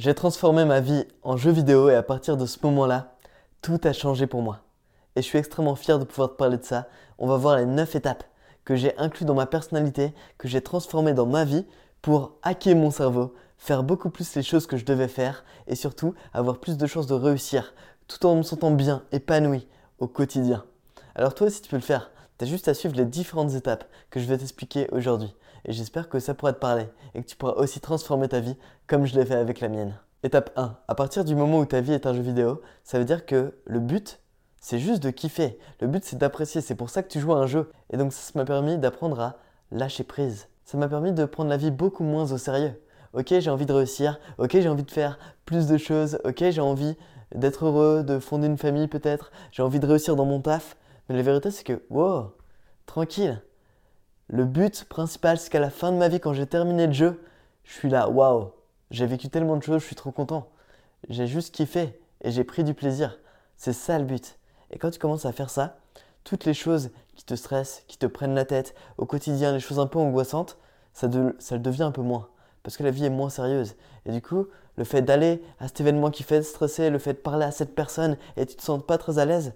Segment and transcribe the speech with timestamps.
[0.00, 3.18] J'ai transformé ma vie en jeu vidéo et à partir de ce moment-là,
[3.60, 4.60] tout a changé pour moi.
[5.14, 6.88] Et je suis extrêmement fier de pouvoir te parler de ça.
[7.18, 8.24] On va voir les 9 étapes
[8.64, 11.66] que j'ai inclus dans ma personnalité, que j'ai transformées dans ma vie
[12.00, 16.14] pour hacker mon cerveau, faire beaucoup plus les choses que je devais faire et surtout
[16.32, 17.74] avoir plus de chances de réussir
[18.08, 20.64] tout en me sentant bien, épanoui au quotidien.
[21.14, 22.10] Alors toi aussi tu peux le faire.
[22.38, 26.08] Tu as juste à suivre les différentes étapes que je vais t'expliquer aujourd'hui et j'espère
[26.08, 28.56] que ça pourra te parler et que tu pourras aussi transformer ta vie
[28.86, 29.94] comme je l'ai fait avec la mienne.
[30.22, 30.76] Étape 1.
[30.86, 33.54] À partir du moment où ta vie est un jeu vidéo, ça veut dire que
[33.64, 34.20] le but,
[34.60, 35.58] c'est juste de kiffer.
[35.80, 36.60] Le but, c'est d'apprécier.
[36.60, 37.70] C'est pour ça que tu joues à un jeu.
[37.90, 39.36] Et donc, ça m'a permis d'apprendre à
[39.70, 40.48] lâcher prise.
[40.66, 42.74] Ça m'a permis de prendre la vie beaucoup moins au sérieux.
[43.14, 44.20] Ok, j'ai envie de réussir.
[44.36, 46.18] Ok, j'ai envie de faire plus de choses.
[46.24, 46.96] Ok, j'ai envie
[47.34, 49.32] d'être heureux, de fonder une famille peut-être.
[49.52, 50.76] J'ai envie de réussir dans mon taf.
[51.08, 52.34] Mais la vérité, c'est que, wow,
[52.84, 53.42] tranquille.
[54.32, 57.20] Le but principal, c'est qu'à la fin de ma vie, quand j'ai terminé le jeu,
[57.64, 58.52] je suis là, waouh,
[58.92, 60.48] j'ai vécu tellement de choses, je suis trop content.
[61.08, 63.18] J'ai juste kiffé et j'ai pris du plaisir.
[63.56, 64.38] C'est ça le but.
[64.70, 65.78] Et quand tu commences à faire ça,
[66.22, 69.80] toutes les choses qui te stressent, qui te prennent la tête au quotidien, les choses
[69.80, 70.58] un peu angoissantes,
[70.92, 72.28] ça, le devient un peu moins.
[72.62, 73.74] Parce que la vie est moins sérieuse.
[74.06, 74.46] Et du coup,
[74.76, 77.74] le fait d'aller à cet événement qui fait stresser, le fait de parler à cette
[77.74, 79.54] personne et tu te sens pas très à l'aise,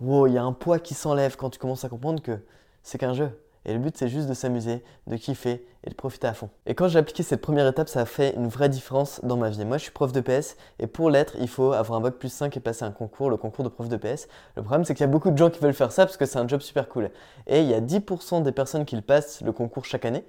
[0.00, 2.40] wow, il y a un poids qui s'enlève quand tu commences à comprendre que
[2.82, 3.30] c'est qu'un jeu.
[3.64, 6.50] Et le but, c'est juste de s'amuser, de kiffer et de profiter à fond.
[6.66, 9.50] Et quand j'ai appliqué cette première étape, ça a fait une vraie différence dans ma
[9.50, 9.64] vie.
[9.64, 12.32] Moi, je suis prof de PS et pour l'être, il faut avoir un bac plus
[12.32, 14.28] 5 et passer un concours, le concours de prof de PS.
[14.56, 16.26] Le problème, c'est qu'il y a beaucoup de gens qui veulent faire ça parce que
[16.26, 17.10] c'est un job super cool.
[17.46, 20.24] Et il y a 10% des personnes qui le passent le concours chaque année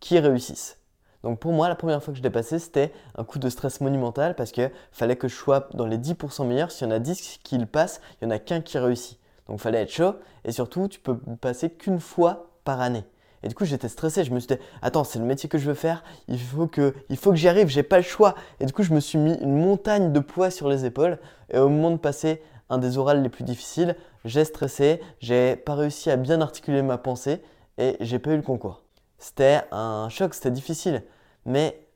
[0.00, 0.78] qui réussissent.
[1.22, 3.80] Donc pour moi, la première fois que je l'ai passé, c'était un coup de stress
[3.80, 6.72] monumental parce qu'il fallait que je sois dans les 10% meilleurs.
[6.72, 9.18] S'il y en a 10 qui le passent, il n'y en a qu'un qui réussit.
[9.46, 13.04] Donc fallait être chaud et surtout, tu peux passer qu'une fois par année.
[13.42, 14.24] Et du coup, j'étais stressé.
[14.24, 16.04] Je me suis dit, attends, c'est le métier que je veux faire.
[16.28, 17.68] Il faut que, il faut que j'y arrive.
[17.68, 18.34] J'ai pas le choix.
[18.60, 21.18] Et du coup, je me suis mis une montagne de poids sur les épaules.
[21.50, 25.00] Et au moment de passer un des orales les plus difficiles, j'ai stressé.
[25.20, 27.42] J'ai pas réussi à bien articuler ma pensée
[27.78, 28.84] et j'ai pas eu le concours.
[29.18, 30.34] C'était un choc.
[30.34, 31.02] C'était difficile.
[31.44, 31.86] Mais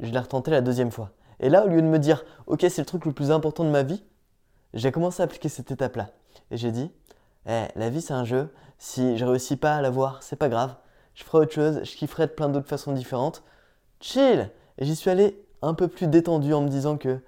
[0.00, 1.12] je l'ai retenté la deuxième fois.
[1.38, 3.70] Et là, au lieu de me dire, ok, c'est le truc le plus important de
[3.70, 4.02] ma vie,
[4.74, 6.10] j'ai commencé à appliquer cette étape-là.
[6.50, 6.90] Et j'ai dit,
[7.46, 10.74] eh, la vie c'est un jeu, si je réussis pas à l'avoir, c'est pas grave,
[11.14, 13.42] je ferai autre chose, je kifferai de plein d'autres façons différentes.
[14.00, 17.20] Chill Et j'y suis allé un peu plus détendu en me disant que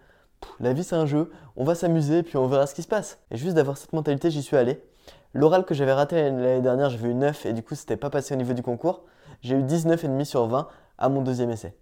[0.60, 3.18] la vie c'est un jeu, on va s'amuser puis on verra ce qui se passe.
[3.30, 4.82] Et juste d'avoir cette mentalité, j'y suis allé.
[5.34, 8.34] L'oral que j'avais raté l'année dernière, j'avais eu 9 et du coup c'était pas passé
[8.34, 9.04] au niveau du concours.
[9.42, 10.68] J'ai eu 19,5 sur 20
[10.98, 11.74] à mon deuxième essai.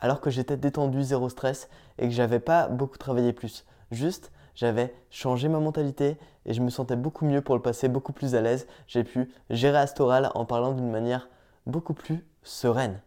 [0.00, 3.64] Alors que j'étais détendu, zéro stress et que j'avais pas beaucoup travaillé plus.
[3.90, 8.12] Juste, j'avais changé ma mentalité et je me sentais beaucoup mieux pour le passer, beaucoup
[8.12, 8.66] plus à l'aise.
[8.88, 11.28] J'ai pu gérer Astoral en parlant d'une manière
[11.66, 13.00] beaucoup plus sereine.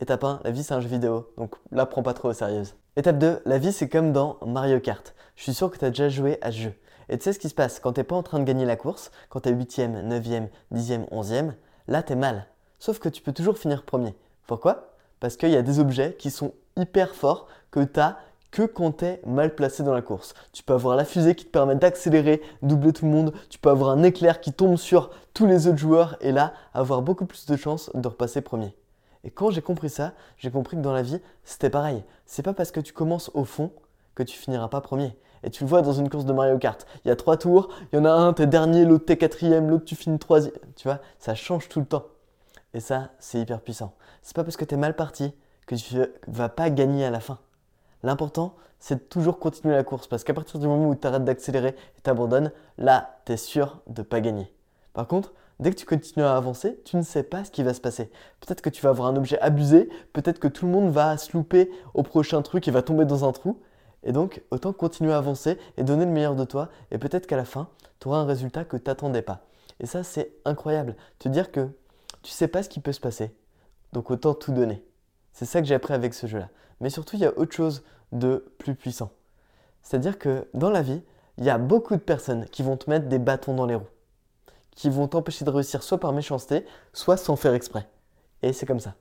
[0.00, 2.62] Étape 1, la vie c'est un jeu vidéo, donc la prends pas trop au sérieux.
[2.96, 5.14] Étape 2, la vie c'est comme dans Mario Kart.
[5.36, 6.74] Je suis sûr que tu as déjà joué à ce jeu.
[7.08, 7.80] Et tu sais ce qui se passe?
[7.80, 11.54] Quand t'es pas en train de gagner la course, quand t'es 8ème, 9ème, 10ème, 11ème,
[11.88, 12.46] là t'es mal.
[12.78, 14.14] Sauf que tu peux toujours finir premier.
[14.46, 14.94] Pourquoi?
[15.18, 18.18] Parce qu'il y a des objets qui sont hyper forts que tu as
[18.50, 20.34] que quand tu es mal placé dans la course.
[20.52, 23.70] Tu peux avoir la fusée qui te permet d'accélérer, doubler tout le monde, tu peux
[23.70, 27.46] avoir un éclair qui tombe sur tous les autres joueurs et là avoir beaucoup plus
[27.46, 28.74] de chances de repasser premier.
[29.24, 32.02] Et quand j'ai compris ça, j'ai compris que dans la vie, c'était pareil.
[32.26, 33.70] C'est pas parce que tu commences au fond
[34.14, 35.16] que tu finiras pas premier.
[35.42, 36.86] Et tu le vois dans une course de Mario Kart.
[37.04, 39.70] Il y a trois tours, il y en a un, t'es dernier, l'autre t'es quatrième,
[39.70, 40.54] l'autre tu finis troisième.
[40.76, 42.04] Tu vois, ça change tout le temps.
[42.74, 43.94] Et ça, c'est hyper puissant.
[44.22, 45.32] C'est pas parce que t'es mal parti
[45.66, 45.96] que tu
[46.28, 47.38] vas pas gagner à la fin.
[48.02, 51.24] L'important, c'est de toujours continuer la course parce qu'à partir du moment où tu arrêtes
[51.24, 54.52] d'accélérer et t'abandonnes, là, tu es sûr de pas gagner.
[54.94, 57.74] Par contre, dès que tu continues à avancer, tu ne sais pas ce qui va
[57.74, 58.10] se passer.
[58.40, 61.32] Peut-être que tu vas avoir un objet abusé, peut-être que tout le monde va se
[61.36, 63.60] louper au prochain truc et va tomber dans un trou.
[64.02, 66.70] Et donc, autant continuer à avancer et donner le meilleur de toi.
[66.90, 67.68] Et peut-être qu'à la fin,
[68.00, 69.42] tu auras un résultat que tu n'attendais pas.
[69.78, 70.96] Et ça, c'est incroyable.
[71.18, 71.68] Te dire que
[72.22, 73.34] tu sais pas ce qui peut se passer.
[73.92, 74.82] Donc autant tout donner.
[75.32, 76.48] C'est ça que j'ai appris avec ce jeu-là.
[76.80, 77.82] Mais surtout, il y a autre chose
[78.12, 79.10] de plus puissant.
[79.82, 81.02] C'est-à-dire que dans la vie,
[81.38, 83.86] il y a beaucoup de personnes qui vont te mettre des bâtons dans les roues,
[84.72, 87.88] qui vont t'empêcher de réussir soit par méchanceté, soit sans faire exprès.
[88.42, 88.94] Et c'est comme ça.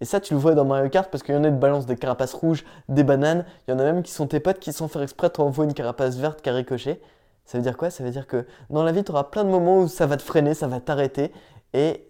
[0.00, 1.60] Et ça, tu le vois dans Mario Kart parce qu'il y en a qui te
[1.60, 3.44] balancent des carapaces rouges, des bananes.
[3.66, 5.74] Il y en a même qui sont tes potes qui, sans faire exprès, t'envoient une
[5.74, 7.00] carapace verte qui a ricoché.
[7.44, 7.90] Ça veut dire quoi?
[7.90, 10.16] Ça veut dire que dans la vie, tu auras plein de moments où ça va
[10.16, 11.32] te freiner, ça va t'arrêter.
[11.72, 12.08] Et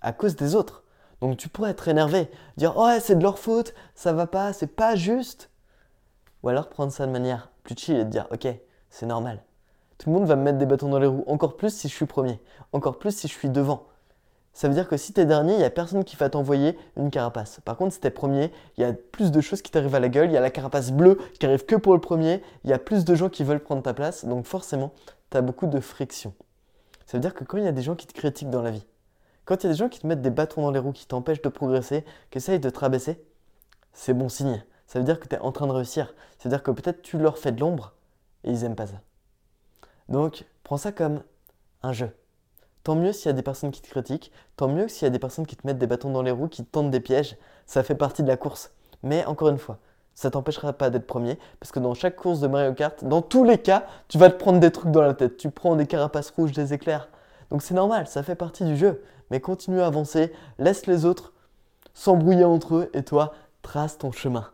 [0.00, 0.82] à cause des autres.
[1.20, 4.68] Donc tu pourrais être énervé, dire oh c'est de leur faute, ça va pas, c'est
[4.68, 5.50] pas juste.
[6.42, 8.46] Ou alors prendre ça de manière plus chill et te dire ok,
[8.90, 9.42] c'est normal.
[9.98, 11.94] Tout le monde va me mettre des bâtons dans les roues, encore plus si je
[11.94, 12.40] suis premier,
[12.72, 13.88] encore plus si je suis devant.
[14.58, 16.76] Ça veut dire que si tu es dernier, il n'y a personne qui va t'envoyer
[16.96, 17.60] une carapace.
[17.64, 20.00] Par contre, si tu es premier, il y a plus de choses qui t'arrivent à
[20.00, 20.30] la gueule.
[20.30, 22.42] Il y a la carapace bleue qui arrive que pour le premier.
[22.64, 24.24] Il y a plus de gens qui veulent prendre ta place.
[24.24, 24.92] Donc forcément,
[25.30, 26.34] tu as beaucoup de friction.
[27.06, 28.72] Ça veut dire que quand il y a des gens qui te critiquent dans la
[28.72, 28.84] vie,
[29.48, 31.06] quand il y a des gens qui te mettent des bâtons dans les roues, qui
[31.06, 33.24] t'empêchent de progresser, qui essayent de te rabaisser,
[33.94, 34.62] c'est bon signe.
[34.86, 36.12] Ça veut dire que tu es en train de réussir.
[36.36, 37.94] Ça veut dire que peut-être tu leur fais de l'ombre
[38.44, 39.00] et ils n'aiment pas ça.
[40.10, 41.22] Donc, prends ça comme
[41.82, 42.10] un jeu.
[42.82, 45.10] Tant mieux s'il y a des personnes qui te critiquent, tant mieux s'il y a
[45.10, 47.38] des personnes qui te mettent des bâtons dans les roues, qui te tentent des pièges,
[47.64, 48.72] ça fait partie de la course.
[49.02, 49.78] Mais encore une fois,
[50.14, 53.44] ça t'empêchera pas d'être premier, parce que dans chaque course de Mario Kart, dans tous
[53.44, 55.38] les cas, tu vas te prendre des trucs dans la tête.
[55.38, 57.08] Tu prends des carapaces rouges, des éclairs.
[57.50, 59.02] Donc c'est normal, ça fait partie du jeu.
[59.30, 61.32] Mais continue à avancer, laisse les autres
[61.94, 64.50] s'embrouiller entre eux, et toi, trace ton chemin.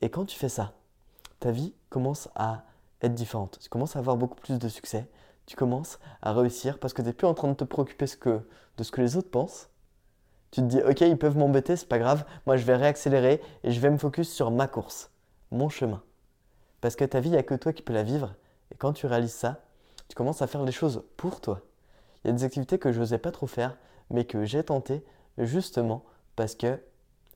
[0.00, 0.72] Et quand tu fais ça,
[1.38, 2.64] ta vie commence à
[3.02, 3.58] être différente.
[3.60, 5.08] Tu commences à avoir beaucoup plus de succès.
[5.46, 8.82] Tu commences à réussir parce que tu n'es plus en train de te préoccuper de
[8.82, 9.68] ce que les autres pensent.
[10.50, 12.24] Tu te dis, ok, ils peuvent m'embêter, c'est pas grave.
[12.46, 15.10] Moi, je vais réaccélérer et je vais me focus sur ma course,
[15.50, 16.02] mon chemin.
[16.80, 18.34] Parce que ta vie, il n'y a que toi qui peux la vivre.
[18.72, 19.60] Et quand tu réalises ça,
[20.08, 21.60] tu commences à faire les choses pour toi.
[22.24, 23.76] Il y a des activités que je n'osais pas trop faire,
[24.10, 25.04] mais que j'ai tenté
[25.38, 26.04] justement
[26.36, 26.78] parce que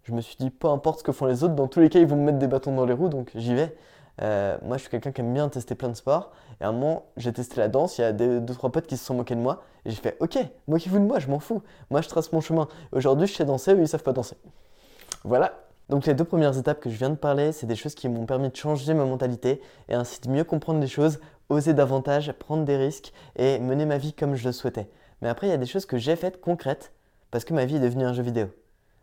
[0.04, 1.98] je me suis dit, peu importe ce que font les autres, dans tous les cas,
[1.98, 3.74] ils vont me mettre des bâtons dans les roues, donc j'y vais.
[4.22, 6.30] Euh, moi, je suis quelqu'un qui aime bien tester plein de sports.
[6.60, 7.98] Et à un moment, j'ai testé la danse.
[7.98, 9.62] Il y a deux, trois potes qui se sont moqués de moi.
[9.84, 10.38] Et j'ai fait Ok,
[10.68, 11.62] moquez-vous de moi, je m'en fous.
[11.90, 12.68] Moi, je trace mon chemin.
[12.92, 14.36] Aujourd'hui, je sais danser, eux, ils savent pas danser.
[15.24, 15.60] Voilà.
[15.88, 18.24] Donc, les deux premières étapes que je viens de parler, c'est des choses qui m'ont
[18.24, 21.18] permis de changer ma mentalité et ainsi de mieux comprendre les choses,
[21.48, 24.88] oser davantage, prendre des risques et mener ma vie comme je le souhaitais.
[25.24, 26.92] Mais après, il y a des choses que j'ai faites concrètes
[27.30, 28.48] parce que ma vie est devenue un jeu vidéo.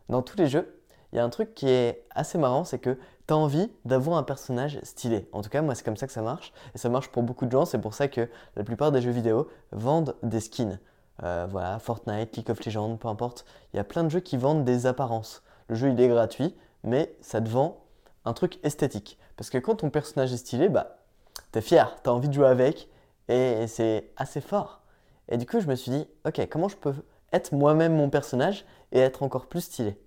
[0.07, 0.79] Dans tous les jeux,
[1.11, 4.19] il y a un truc qui est assez marrant, c'est que tu as envie d'avoir
[4.19, 5.27] un personnage stylé.
[5.31, 6.53] En tout cas, moi, c'est comme ça que ça marche.
[6.75, 7.65] Et ça marche pour beaucoup de gens.
[7.65, 10.79] C'est pour ça que la plupart des jeux vidéo vendent des skins.
[11.23, 13.43] Euh, voilà, Fortnite, League of Legends, peu importe.
[13.73, 15.41] Il y a plein de jeux qui vendent des apparences.
[15.69, 17.81] Le jeu, il est gratuit, mais ça te vend
[18.25, 19.17] un truc esthétique.
[19.37, 20.97] Parce que quand ton personnage est stylé, bah,
[21.55, 22.89] es fier, tu as envie de jouer avec,
[23.27, 24.80] et c'est assez fort.
[25.31, 26.93] Et du coup, je me suis dit, ok, comment je peux
[27.31, 29.97] être moi-même mon personnage et être encore plus stylé?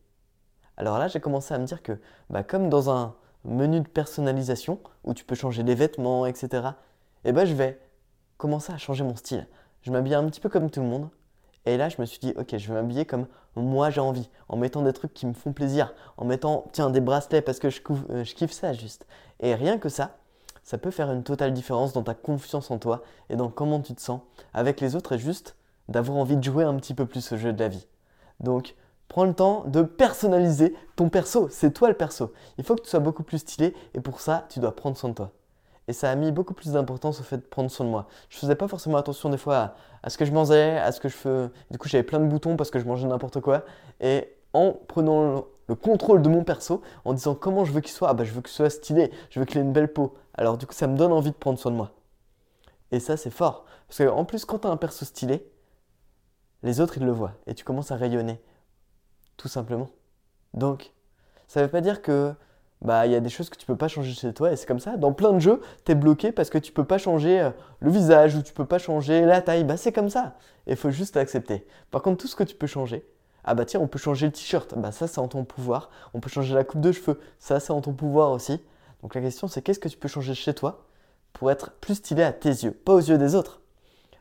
[0.77, 1.99] Alors là, j'ai commencé à me dire que,
[2.29, 6.69] bah, comme dans un menu de personnalisation où tu peux changer les vêtements, etc.,
[7.25, 7.81] eh ben, je vais
[8.37, 9.49] commencer à changer mon style.
[9.81, 11.09] Je m'habille un petit peu comme tout le monde.
[11.65, 14.57] Et là, je me suis dit, ok, je vais m'habiller comme moi j'ai envie, en
[14.57, 17.81] mettant des trucs qui me font plaisir, en mettant, tiens, des bracelets parce que je,
[18.11, 19.07] euh, je kiffe ça juste.
[19.41, 20.17] Et rien que ça,
[20.65, 23.95] ça peut faire une totale différence dans ta confiance en toi et dans comment tu
[23.95, 24.21] te sens
[24.53, 25.57] avec les autres et juste
[25.89, 27.87] d'avoir envie de jouer un petit peu plus au jeu de la vie.
[28.41, 28.75] Donc,
[29.09, 31.49] Prends le temps de personnaliser ton perso.
[31.51, 32.33] C'est toi le perso.
[32.59, 35.11] Il faut que tu sois beaucoup plus stylé et pour ça, tu dois prendre soin
[35.11, 35.31] de toi.
[35.87, 38.09] Et ça a mis beaucoup plus d'importance au fait de prendre soin de moi.
[38.31, 41.09] Je faisais pas forcément attention des fois à, ce que je mangeais, à ce que
[41.09, 41.51] je fais.
[41.71, 43.65] Du coup, j'avais plein de boutons parce que je mangeais n'importe quoi.
[44.01, 48.09] Et en prenant le, contrôle de mon perso, en disant comment je veux qu'il soit,
[48.09, 50.15] ah bah, je veux qu'il soit stylé, je veux qu'il ait une belle peau.
[50.35, 51.93] Alors du coup, ça me donne envie de prendre soin de moi.
[52.93, 53.65] Et ça, c'est fort.
[53.89, 55.47] Parce qu'en plus, quand tu as un perso stylé,
[56.63, 57.35] les autres, ils le voient.
[57.47, 58.41] Et tu commences à rayonner
[59.37, 59.91] tout simplement.
[60.55, 60.93] Donc,
[61.49, 62.35] ça veut pas dire que
[62.83, 64.67] bah il y a des choses que tu peux pas changer chez toi et c'est
[64.67, 64.97] comme ça.
[64.97, 67.51] Dans plein de jeux, tu es bloqué parce que tu peux pas changer euh,
[67.81, 69.65] le visage ou tu peux pas changer la taille.
[69.65, 70.37] Bah c'est comme ça.
[70.67, 71.67] Il faut juste l'accepter.
[71.91, 73.07] Par contre, tout ce que tu peux changer,
[73.45, 74.75] ah bah tiens, on peut changer le t-shirt.
[74.79, 75.91] Bah ça c'est en ton pouvoir.
[76.15, 77.21] On peut changer la coupe de cheveux.
[77.39, 78.61] Ça c'est en ton pouvoir aussi.
[79.03, 80.87] Donc la question c'est qu'est-ce que tu peux changer chez toi
[81.33, 83.61] pour être plus stylé à tes yeux, pas aux yeux des autres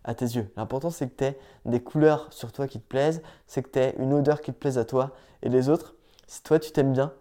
[0.04, 0.52] à tes yeux.
[0.58, 3.80] L'important, c'est que tu aies des couleurs sur toi qui te plaisent, c'est que tu
[3.80, 5.12] aies une odeur qui te plaise à toi.
[5.42, 5.96] Et les autres,
[6.28, 7.14] si toi tu t'aimes bien,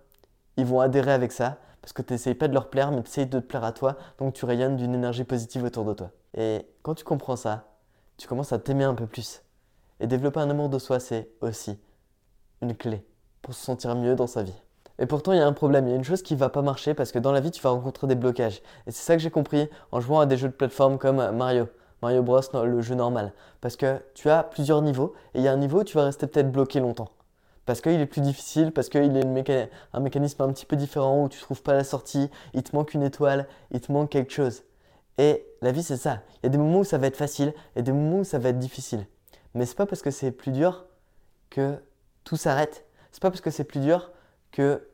[0.57, 3.09] ils vont adhérer avec ça parce que tu n'essayes pas de leur plaire, mais tu
[3.09, 3.97] essayes de te plaire à toi.
[4.19, 6.11] Donc tu rayonnes d'une énergie positive autour de toi.
[6.35, 7.69] Et quand tu comprends ça,
[8.17, 9.43] tu commences à t'aimer un peu plus.
[10.01, 11.79] Et développer un amour de soi, c'est aussi
[12.63, 13.05] une clé
[13.43, 14.55] pour se sentir mieux dans sa vie.
[14.99, 16.63] Et pourtant, il y a un problème, il y a une chose qui va pas
[16.63, 18.63] marcher parce que dans la vie, tu vas rencontrer des blocages.
[18.87, 21.69] Et c'est ça que j'ai compris en jouant à des jeux de plateforme comme Mario.
[22.03, 23.33] Mario Bros, le jeu normal.
[23.61, 26.05] Parce que tu as plusieurs niveaux et il y a un niveau où tu vas
[26.05, 27.09] rester peut-être bloqué longtemps.
[27.65, 31.29] Parce qu'il est plus difficile, parce qu'il est un mécanisme un petit peu différent où
[31.29, 34.33] tu ne trouves pas la sortie, il te manque une étoile, il te manque quelque
[34.33, 34.65] chose.
[35.19, 36.23] Et la vie, c'est ça.
[36.43, 38.39] Il y a des moments où ça va être facile et des moments où ça
[38.39, 39.07] va être difficile.
[39.55, 40.87] Mais c'est pas parce que c'est plus dur
[41.51, 41.77] que
[42.25, 42.85] tout s'arrête.
[43.11, 44.11] C'est pas parce que c'est plus dur
[44.51, 44.89] que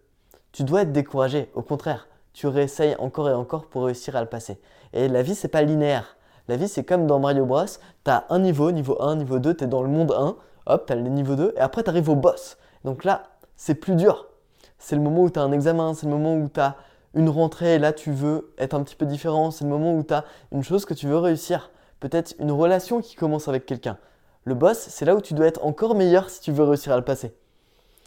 [0.52, 1.50] tu dois être découragé.
[1.54, 4.60] Au contraire, tu réessayes encore et encore pour réussir à le passer.
[4.92, 6.16] Et la vie, c'est pas linéaire.
[6.48, 7.64] La vie, c'est comme dans Mario Bros.
[7.66, 10.86] Tu as un niveau, niveau 1, niveau 2, tu es dans le monde 1, hop,
[10.86, 12.56] tu as le niveau 2, et après tu arrives au boss.
[12.84, 13.24] Donc là,
[13.56, 14.28] c'est plus dur.
[14.78, 16.76] C'est le moment où tu as un examen, c'est le moment où tu as
[17.14, 20.02] une rentrée, et là tu veux être un petit peu différent, c'est le moment où
[20.02, 21.70] tu as une chose que tu veux réussir.
[22.00, 23.98] Peut-être une relation qui commence avec quelqu'un.
[24.48, 26.96] Le boss, c'est là où tu dois être encore meilleur si tu veux réussir à
[26.96, 27.34] le passer.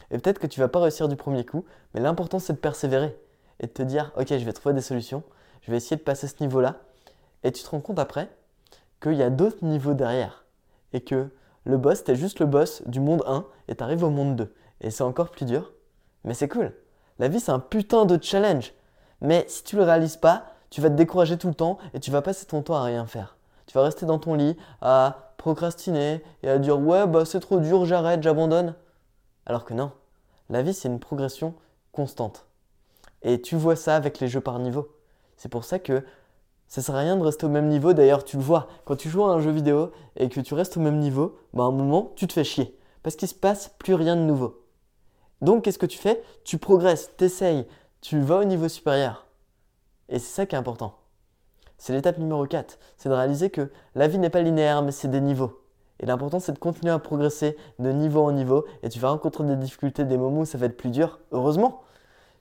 [0.09, 3.15] Et peut-être que tu vas pas réussir du premier coup, mais l'important c'est de persévérer
[3.59, 5.21] et de te dire ok, je vais trouver des solutions,
[5.61, 6.77] je vais essayer de passer ce niveau-là.
[7.43, 8.27] Et tu te rends compte après
[9.03, 10.45] qu'il y a d'autres niveaux derrière
[10.93, 11.29] et que
[11.65, 14.51] le boss, t'es juste le boss du monde 1 et t'arrives au monde 2.
[14.81, 15.73] Et c'est encore plus dur,
[16.23, 16.73] mais c'est cool.
[17.19, 18.73] La vie, c'est un putain de challenge.
[19.21, 22.09] Mais si tu le réalises pas, tu vas te décourager tout le temps et tu
[22.09, 23.37] vas passer ton temps à rien faire.
[23.67, 27.59] Tu vas rester dans ton lit à procrastiner et à dire ouais bah c'est trop
[27.59, 28.75] dur, j'arrête, j'abandonne.
[29.47, 29.91] Alors que non,
[30.51, 31.55] la vie c'est une progression
[31.91, 32.45] constante.
[33.23, 34.95] Et tu vois ça avec les jeux par niveau.
[35.37, 36.03] C'est pour ça que
[36.67, 37.93] ça sert à rien de rester au même niveau.
[37.93, 40.77] D'ailleurs, tu le vois, quand tu joues à un jeu vidéo et que tu restes
[40.77, 42.77] au même niveau, bah à un moment, tu te fais chier.
[43.01, 44.63] Parce qu'il se passe plus rien de nouveau.
[45.41, 46.23] Donc, qu'est-ce que tu fais?
[46.43, 47.67] Tu progresses, t'essayes,
[47.99, 49.25] tu vas au niveau supérieur.
[50.07, 51.00] Et c'est ça qui est important.
[51.81, 52.77] C'est l'étape numéro 4.
[52.95, 55.63] C'est de réaliser que la vie n'est pas linéaire, mais c'est des niveaux.
[55.99, 58.65] Et l'important, c'est de continuer à progresser de niveau en niveau.
[58.83, 61.17] Et tu vas rencontrer des difficultés, des moments où ça va être plus dur.
[61.31, 61.81] Heureusement.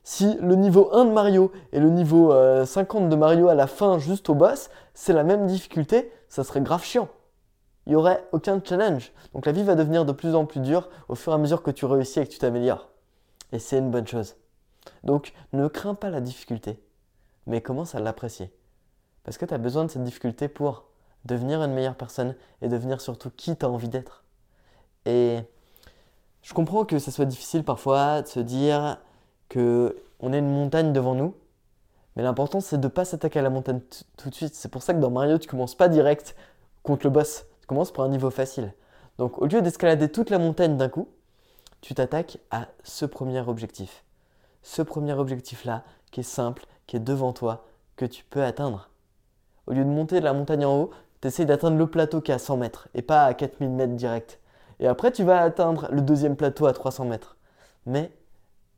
[0.05, 2.35] Si le niveau 1 de Mario et le niveau
[2.67, 6.45] 50 euh, de Mario à la fin, juste au boss, c'est la même difficulté, ça
[6.45, 7.09] serait grave chiant.
[7.87, 9.11] Il n'y aurait aucun challenge.
[9.33, 11.63] Donc la vie va devenir de plus en plus dure au fur et à mesure
[11.63, 12.91] que tu réussis et que tu t'améliores.
[13.53, 14.37] Et c'est une bonne chose.
[15.03, 16.79] Donc ne crains pas la difficulté,
[17.47, 18.53] mais commence à l'apprécier.
[19.25, 20.85] Parce que tu as besoin de cette difficulté pour
[21.25, 24.25] devenir une meilleure personne et devenir surtout qui tu as envie d'être.
[25.07, 25.41] Et
[26.43, 28.99] je comprends que ce soit difficile parfois de se dire
[29.51, 31.35] qu'on a une montagne devant nous,
[32.17, 33.81] mais l'important c'est de ne pas s'attaquer à la montagne
[34.17, 34.55] tout de suite.
[34.55, 36.35] C'est pour ça que dans Mario, tu commences pas direct
[36.83, 38.75] contre le boss, tu commences par un niveau facile.
[39.19, 41.09] Donc au lieu d'escalader toute la montagne d'un coup,
[41.81, 44.05] tu t'attaques à ce premier objectif.
[44.63, 48.90] Ce premier objectif-là, qui est simple, qui est devant toi, que tu peux atteindre.
[49.71, 52.35] Au lieu de monter de la montagne en haut, tu d'atteindre le plateau qui est
[52.35, 54.41] à 100 mètres et pas à 4000 mètres direct.
[54.81, 57.37] Et après, tu vas atteindre le deuxième plateau à 300 mètres.
[57.87, 58.11] Mais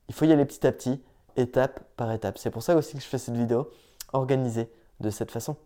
[0.09, 1.03] il faut y aller petit à petit,
[1.37, 2.37] étape par étape.
[2.37, 3.71] C'est pour ça aussi que je fais cette vidéo
[4.13, 4.71] organisée
[5.01, 5.57] de cette façon.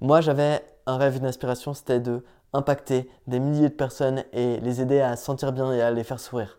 [0.00, 4.80] Moi, j'avais un rêve, une aspiration, c'était de impacter des milliers de personnes et les
[4.80, 6.58] aider à se sentir bien et à les faire sourire.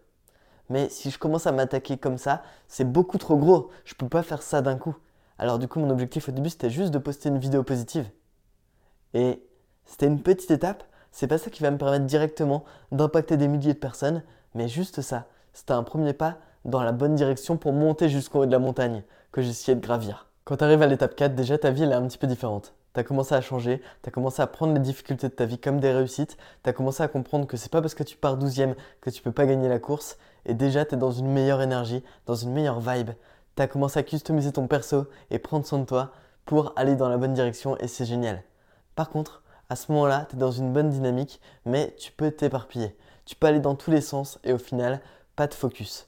[0.70, 3.72] Mais si je commence à m'attaquer comme ça, c'est beaucoup trop gros.
[3.86, 4.96] Je peux pas faire ça d'un coup.
[5.40, 8.10] Alors du coup, mon objectif au début, c'était juste de poster une vidéo positive.
[9.14, 9.44] Et
[9.86, 10.84] c'était une petite étape.
[11.12, 14.24] C'est pas ça qui va me permettre directement d'impacter des milliers de personnes,
[14.56, 15.28] mais juste ça.
[15.54, 19.04] C'était un premier pas dans la bonne direction pour monter jusqu'au haut de la montagne
[19.32, 20.28] que j'essayais de gravir.
[20.46, 22.74] Quand tu arrives à l'étape 4, déjà ta vie elle est un petit peu différente.
[22.94, 25.58] Tu as commencé à changer, tu as commencé à prendre les difficultés de ta vie
[25.58, 28.38] comme des réussites, tu as commencé à comprendre que c'est pas parce que tu pars
[28.38, 31.62] 12ème que tu peux pas gagner la course, et déjà tu es dans une meilleure
[31.62, 33.12] énergie, dans une meilleure vibe.
[33.56, 36.12] Tu as commencé à customiser ton perso et prendre soin de toi
[36.46, 38.44] pour aller dans la bonne direction et c'est génial.
[38.96, 42.96] Par contre, à ce moment-là, tu es dans une bonne dynamique, mais tu peux t'éparpiller.
[43.26, 45.02] Tu peux aller dans tous les sens et au final,
[45.36, 46.08] pas de focus.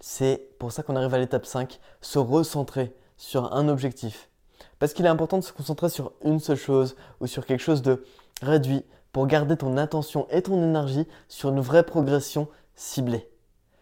[0.00, 4.28] C'est pour ça qu'on arrive à l'étape 5, se recentrer sur un objectif.
[4.78, 7.82] Parce qu'il est important de se concentrer sur une seule chose ou sur quelque chose
[7.82, 8.04] de
[8.42, 13.28] réduit pour garder ton attention et ton énergie sur une vraie progression ciblée.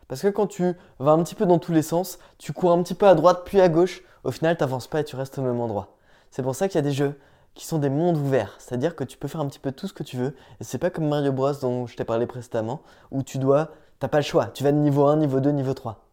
[0.08, 2.82] Parce que quand tu vas un petit peu dans tous les sens, tu cours un
[2.82, 5.38] petit peu à droite puis à gauche, au final tu n'avances pas et tu restes
[5.38, 5.96] au même endroit.
[6.30, 7.18] C'est pour ça qu'il y a des jeux
[7.54, 9.92] qui sont des mondes ouverts, c'est-à-dire que tu peux faire un petit peu tout ce
[9.92, 12.82] que tu veux, et c'est pas comme Mario Bros dont je t'ai parlé précédemment,
[13.12, 13.70] où tu dois,
[14.00, 16.04] t'as pas le choix, tu vas de niveau 1, niveau 2, niveau 3.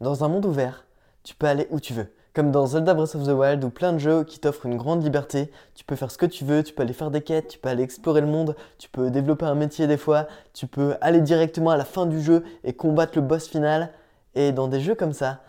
[0.00, 0.86] Dans un monde ouvert,
[1.24, 2.14] tu peux aller où tu veux.
[2.34, 5.04] Comme dans Zelda Breath of the Wild ou plein de jeux qui t'offrent une grande
[5.04, 7.58] liberté, tu peux faire ce que tu veux, tu peux aller faire des quêtes, tu
[7.60, 11.20] peux aller explorer le monde, tu peux développer un métier des fois, tu peux aller
[11.20, 13.92] directement à la fin du jeu et combattre le boss final.
[14.34, 15.42] Et dans des jeux comme ça,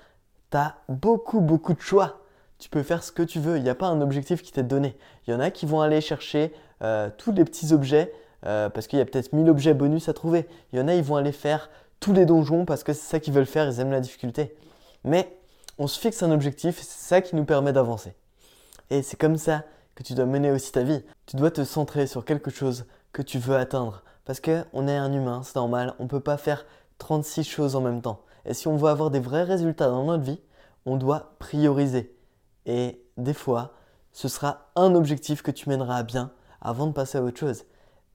[0.51, 2.19] t'as beaucoup beaucoup de choix.
[2.59, 4.61] Tu peux faire ce que tu veux, il n'y a pas un objectif qui t'est
[4.61, 4.95] donné.
[5.25, 8.13] Il y en a qui vont aller chercher euh, tous les petits objets
[8.45, 10.47] euh, parce qu'il y a peut-être 1000 objets bonus à trouver.
[10.71, 13.19] Il y en a, ils vont aller faire tous les donjons parce que c'est ça
[13.19, 14.55] qu'ils veulent faire, ils aiment la difficulté.
[15.03, 15.34] Mais
[15.77, 18.13] on se fixe un objectif, c'est ça qui nous permet d'avancer.
[18.89, 19.63] Et c'est comme ça
[19.95, 21.03] que tu dois mener aussi ta vie.
[21.25, 24.03] Tu dois te centrer sur quelque chose que tu veux atteindre.
[24.25, 26.65] Parce qu'on est un humain, c'est normal, on ne peut pas faire
[26.97, 28.21] 36 choses en même temps.
[28.45, 30.39] Et si on veut avoir des vrais résultats dans notre vie,
[30.85, 32.15] on doit prioriser.
[32.65, 33.73] Et des fois,
[34.11, 37.65] ce sera un objectif que tu mèneras à bien avant de passer à autre chose.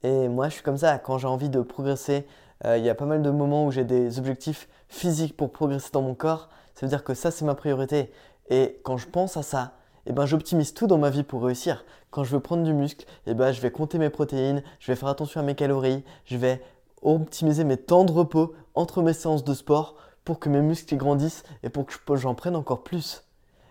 [0.03, 0.99] Et moi, je suis comme ça.
[0.99, 2.27] Quand j'ai envie de progresser,
[2.65, 5.91] euh, il y a pas mal de moments où j'ai des objectifs physiques pour progresser
[5.93, 6.49] dans mon corps.
[6.81, 8.11] Ça veut dire que ça, c'est ma priorité.
[8.49, 9.75] Et quand je pense à ça,
[10.07, 11.85] eh ben, j'optimise tout dans ma vie pour réussir.
[12.11, 14.97] Quand je veux prendre du muscle, eh ben, je vais compter mes protéines, je vais
[14.97, 16.63] faire attention à mes calories, je vais
[17.03, 21.43] optimiser mes temps de repos entre mes séances de sport pour que mes muscles grandissent
[21.63, 23.25] et pour que j'en prenne encore plus.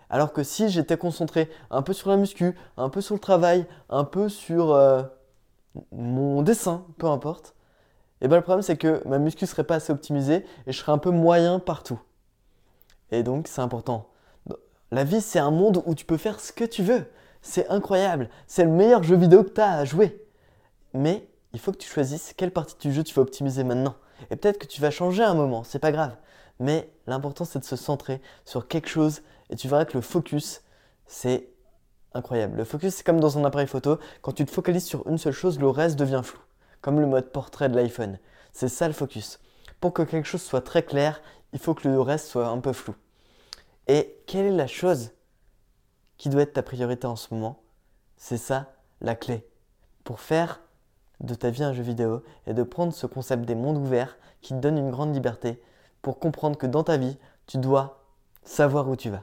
[0.08, 3.66] Alors que si j'étais concentré un peu sur la muscu, un peu sur le travail,
[3.88, 5.02] un peu sur euh,
[5.90, 7.56] mon dessin, peu importe,
[8.20, 10.92] et bien le problème c'est que ma muscu serait pas assez optimisée et je serais
[10.92, 11.98] un peu moyen partout.
[13.10, 14.08] Et donc c'est important.
[14.90, 17.06] La vie c'est un monde où tu peux faire ce que tu veux.
[17.42, 18.28] C'est incroyable.
[18.46, 20.24] C'est le meilleur jeu vidéo que tu as à jouer.
[20.92, 23.94] Mais il faut que tu choisisses quelle partie du jeu tu vas optimiser maintenant.
[24.30, 26.16] Et peut-être que tu vas changer un moment, c'est pas grave.
[26.58, 30.62] Mais l'important c'est de se centrer sur quelque chose et tu verras que le focus
[31.06, 31.48] c'est
[32.12, 32.58] incroyable.
[32.58, 35.32] Le focus c'est comme dans un appareil photo, quand tu te focalises sur une seule
[35.32, 36.40] chose, le reste devient flou.
[36.82, 38.18] Comme le mode portrait de l'iPhone.
[38.52, 39.38] C'est ça le focus.
[39.80, 42.72] Pour que quelque chose soit très clair, il faut que le reste soit un peu
[42.72, 42.94] flou.
[43.88, 45.10] Et quelle est la chose
[46.16, 47.62] qui doit être ta priorité en ce moment?
[48.16, 49.46] C'est ça la clé.
[50.04, 50.60] Pour faire
[51.20, 54.54] de ta vie un jeu vidéo et de prendre ce concept des mondes ouverts qui
[54.54, 55.62] te donne une grande liberté
[56.02, 58.04] pour comprendre que dans ta vie, tu dois
[58.42, 59.22] savoir où tu vas.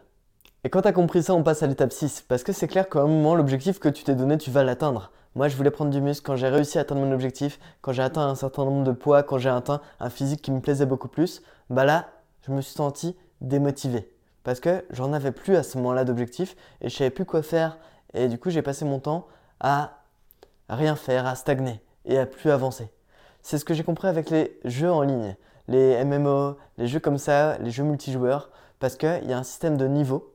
[0.63, 2.89] Et quand tu as compris ça, on passe à l'étape 6 parce que c'est clair
[2.89, 5.11] qu'à un moment, l'objectif que tu t'es donné, tu vas l'atteindre.
[5.35, 8.01] Moi, je voulais prendre du muscle quand j'ai réussi à atteindre mon objectif, quand j'ai
[8.01, 11.07] atteint un certain nombre de poids, quand j'ai atteint un physique qui me plaisait beaucoup
[11.07, 11.41] plus.
[11.69, 12.07] Bah là,
[12.47, 14.09] je me suis senti démotivé
[14.43, 17.77] parce que j'en avais plus à ce moment-là d'objectif et je savais plus quoi faire.
[18.13, 19.27] Et du coup, j'ai passé mon temps
[19.59, 20.03] à
[20.69, 22.89] rien faire, à stagner et à plus avancer.
[23.41, 25.35] C'est ce que j'ai compris avec les jeux en ligne,
[25.67, 28.49] les MMO, les jeux comme ça, les jeux multijoueurs,
[28.79, 30.33] parce qu'il y a un système de niveau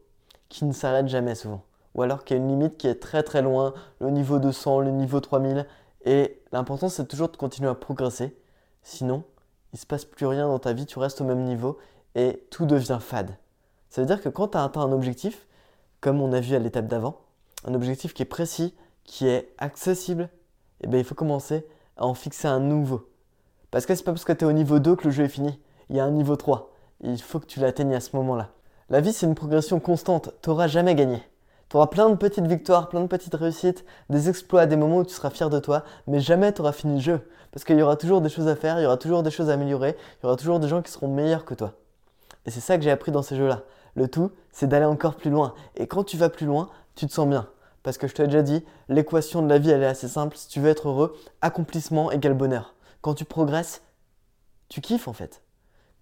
[0.51, 1.63] qui ne s'arrête jamais souvent.
[1.95, 4.81] Ou alors qu'il y a une limite qui est très très loin, le niveau 200,
[4.81, 5.67] le niveau 3000.
[6.05, 8.37] Et l'important c'est toujours de continuer à progresser.
[8.83, 9.25] Sinon,
[9.73, 11.79] il ne se passe plus rien dans ta vie, tu restes au même niveau
[12.15, 13.37] et tout devient fade.
[13.89, 15.47] Ça veut dire que quand tu as atteint un objectif,
[16.01, 17.21] comme on a vu à l'étape d'avant,
[17.65, 20.29] un objectif qui est précis, qui est accessible
[20.83, 21.67] eh bien, il faut commencer
[21.97, 23.09] à en fixer un nouveau.
[23.71, 25.29] Parce que c'est pas parce que tu es au niveau 2 que le jeu est
[25.29, 25.59] fini.
[25.89, 26.71] Il y a un niveau 3.
[27.01, 28.51] il faut que tu l'atteignes à ce moment-là.
[28.91, 30.31] La vie, c'est une progression constante.
[30.43, 31.23] Tu n'auras jamais gagné.
[31.69, 35.05] Tu auras plein de petites victoires, plein de petites réussites, des exploits, des moments où
[35.05, 37.21] tu seras fier de toi, mais jamais tu auras fini le jeu.
[37.51, 39.49] Parce qu'il y aura toujours des choses à faire, il y aura toujours des choses
[39.49, 41.73] à améliorer, il y aura toujours des gens qui seront meilleurs que toi.
[42.47, 43.63] Et c'est ça que j'ai appris dans ces jeux-là.
[43.95, 45.55] Le tout, c'est d'aller encore plus loin.
[45.77, 47.49] Et quand tu vas plus loin, tu te sens bien.
[47.83, 50.37] Parce que je te l'ai déjà dit, l'équation de la vie, elle est assez simple.
[50.37, 52.75] Si tu veux être heureux, accomplissement égale bonheur.
[53.01, 53.83] Quand tu progresses,
[54.69, 55.43] tu kiffes en fait.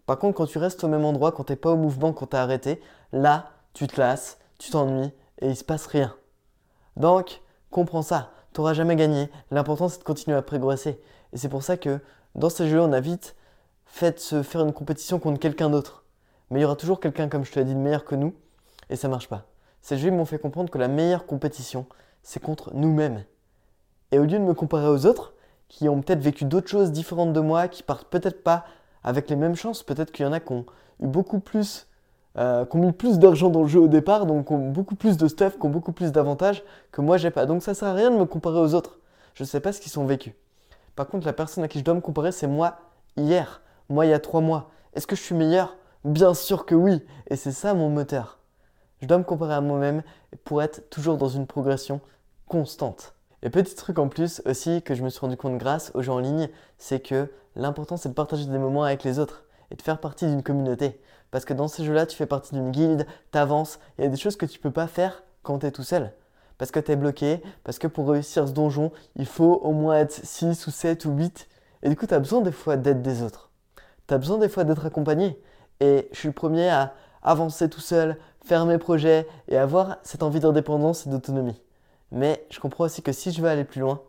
[0.07, 2.26] Par contre, quand tu restes au même endroit, quand tu n'es pas au mouvement, quand
[2.26, 2.81] tu as arrêté,
[3.12, 6.14] là, tu te lasses, tu t'ennuies et il se passe rien.
[6.96, 8.31] Donc, comprends ça.
[8.53, 9.31] Tu n'auras jamais gagné.
[9.50, 11.00] L'important, c'est de continuer à progresser.
[11.33, 12.00] Et c'est pour ça que
[12.35, 13.37] dans ces jeux, on a vite
[13.87, 15.99] fait se faire une compétition contre quelqu'un d'autre.
[16.50, 18.34] Mais il y aura toujours quelqu'un, comme je te l'ai dit, de meilleur que nous.
[18.88, 19.46] Et ça marche pas.
[19.82, 21.86] Ces jeux m'ont fait comprendre que la meilleure compétition,
[22.22, 23.24] c'est contre nous-mêmes.
[24.12, 25.34] Et au lieu de me comparer aux autres,
[25.68, 28.64] qui ont peut-être vécu d'autres choses différentes de moi, qui partent peut-être pas
[29.04, 30.66] avec les mêmes chances, peut-être qu'il y en a qui ont
[31.00, 31.86] eu beaucoup plus,
[32.36, 34.96] euh, qui ont mis plus d'argent dans le jeu au départ, donc qui ont beaucoup
[34.96, 37.46] plus de stuff, qui ont beaucoup plus d'avantages que moi j'ai pas.
[37.46, 38.98] Donc ça sert à rien de me comparer aux autres.
[39.34, 40.34] Je ne sais pas ce qu'ils ont vécu.
[40.96, 42.78] Par contre, la personne à qui je dois me comparer, c'est moi
[43.16, 44.70] hier, moi il y a trois mois.
[44.94, 45.76] Est-ce que je suis meilleur?
[46.04, 47.02] Bien sûr que oui.
[47.28, 48.38] Et c'est ça mon moteur.
[49.02, 50.02] Je dois me comparer à moi-même
[50.44, 52.00] pour être toujours dans une progression
[52.48, 53.14] constante.
[53.42, 56.12] Et petit truc en plus aussi que je me suis rendu compte grâce aux jeux
[56.12, 59.82] en ligne, c'est que l'important c'est de partager des moments avec les autres et de
[59.82, 61.00] faire partie d'une communauté.
[61.30, 64.16] Parce que dans ces jeux-là, tu fais partie d'une guilde, t'avances, il y a des
[64.16, 66.12] choses que tu peux pas faire quand tu es tout seul.
[66.56, 69.98] Parce que tu es bloqué, parce que pour réussir ce donjon, il faut au moins
[69.98, 71.48] être 6 ou 7 ou 8.
[71.82, 73.50] Et du coup, tu as besoin des fois d'aide des autres.
[74.06, 75.40] Tu as besoin des fois d'être accompagné.
[75.81, 80.23] Et je suis le premier à avancer tout seul, faire mes projets et avoir cette
[80.23, 81.61] envie d'indépendance et d'autonomie.
[82.12, 84.03] Mais je comprends aussi que si je veux aller plus loin,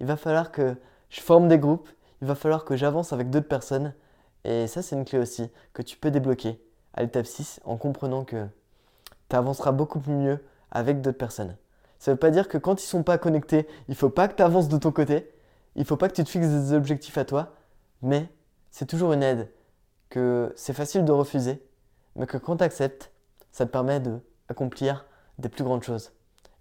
[0.00, 0.76] il va falloir que
[1.10, 1.88] je forme des groupes,
[2.22, 3.94] il va falloir que j'avance avec d'autres personnes.
[4.44, 6.60] Et ça, c'est une clé aussi que tu peux débloquer
[6.94, 8.46] à l'étape 6 en comprenant que
[9.28, 11.56] tu avanceras beaucoup mieux avec d'autres personnes.
[11.98, 14.10] Ça ne veut pas dire que quand ils ne sont pas connectés, il ne faut
[14.10, 15.30] pas que tu avances de ton côté,
[15.74, 17.54] il ne faut pas que tu te fixes des objectifs à toi,
[18.02, 18.28] mais
[18.70, 19.50] c'est toujours une aide,
[20.08, 21.62] que c'est facile de refuser,
[22.16, 23.12] mais que quand tu acceptes,
[23.52, 25.06] ça te permet d'accomplir
[25.38, 26.12] des plus grandes choses.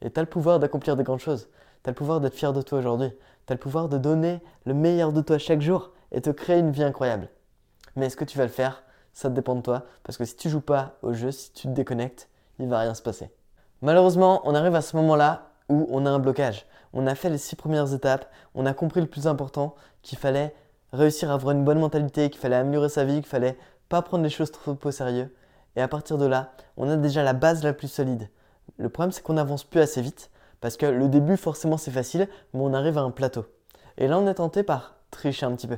[0.02, 1.50] Et tu as le pouvoir d'accomplir des grandes choses.
[1.84, 3.12] Tu as le pouvoir d'être fier de toi aujourd'hui.
[3.46, 6.60] Tu as le pouvoir de donner le meilleur de toi chaque jour et te créer
[6.60, 7.30] une vie incroyable.
[7.96, 8.84] Mais est-ce que tu vas le faire?
[9.14, 9.86] Ça dépend de toi.
[10.04, 12.30] Parce que si tu joues pas au jeu, si tu te déconnectes,
[12.60, 13.32] il va rien se passer.
[13.82, 16.66] Malheureusement, on arrive à ce moment-là où on a un blocage.
[16.94, 20.56] On a fait les six premières étapes, on a compris le plus important, qu'il fallait
[20.98, 23.58] réussir à avoir une bonne mentalité, qu'il fallait améliorer sa vie, qu'il fallait
[23.90, 25.34] pas prendre les choses trop au sérieux.
[25.76, 28.30] Et à partir de là, on a déjà la base la plus solide.
[28.78, 30.30] Le problème, c'est qu'on n'avance plus assez vite,
[30.62, 33.46] parce que le début, forcément, c'est facile, mais on arrive à un plateau.
[33.98, 35.78] Et là, on est tenté par tricher un petit peu.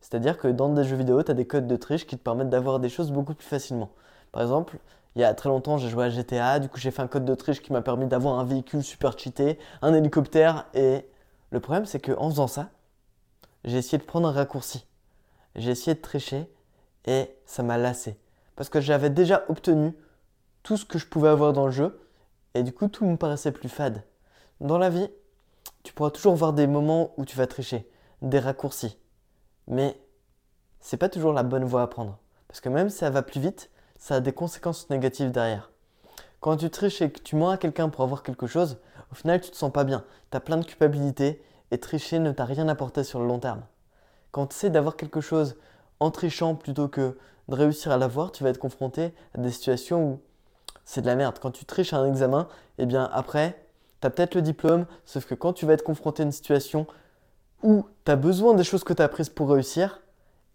[0.00, 2.50] C'est-à-dire que dans des jeux vidéo, tu as des codes de triche qui te permettent
[2.50, 3.90] d'avoir des choses beaucoup plus facilement.
[4.32, 4.78] Par exemple,
[5.14, 7.26] il y a très longtemps, j'ai joué à GTA, du coup j'ai fait un code
[7.26, 11.06] de triche qui m'a permis d'avoir un véhicule super cheaté, un hélicoptère et
[11.52, 12.70] Le problème, c'est qu'en faisant ça,
[13.64, 14.86] j'ai essayé de prendre un raccourci.
[15.54, 16.46] J'ai essayé de tricher
[17.04, 18.16] et ça m'a lassé.
[18.56, 19.94] Parce que j'avais déjà obtenu
[20.62, 22.00] tout ce que je pouvais avoir dans le jeu
[22.54, 24.02] et du coup, tout me paraissait plus fade.
[24.60, 25.08] Dans la vie,
[25.82, 27.88] tu pourras toujours voir des moments où tu vas tricher,
[28.20, 28.98] des raccourcis.
[29.66, 29.98] Mais
[30.80, 32.18] c'est pas toujours la bonne voie à prendre.
[32.48, 35.70] Parce que même si ça va plus vite, ça a des conséquences négatives derrière.
[36.40, 38.78] Quand tu triches et que tu mens à quelqu'un pour avoir quelque chose,
[39.10, 40.04] au final tu te sens pas bien.
[40.30, 43.62] Tu as plein de culpabilité et tricher ne t'a rien apporté sur le long terme.
[44.30, 45.56] Quand tu essaies d'avoir quelque chose
[46.00, 47.16] en trichant plutôt que
[47.48, 50.20] de réussir à l'avoir, tu vas être confronté à des situations où
[50.84, 51.38] c'est de la merde.
[51.40, 53.66] Quand tu triches à un examen, eh bien après,
[54.00, 56.86] tu as peut-être le diplôme, sauf que quand tu vas être confronté à une situation
[57.62, 60.02] où tu as besoin des choses que tu as apprises pour réussir,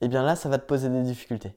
[0.02, 1.56] eh bien là, ça va te poser des difficultés.